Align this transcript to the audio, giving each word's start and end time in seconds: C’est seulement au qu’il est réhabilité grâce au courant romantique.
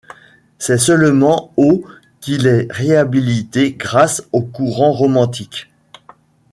C’est 0.57 0.79
seulement 0.79 1.53
au 1.57 1.85
qu’il 2.21 2.47
est 2.47 2.65
réhabilité 2.71 3.73
grâce 3.73 4.23
au 4.31 4.41
courant 4.41 4.91
romantique. 4.93 5.69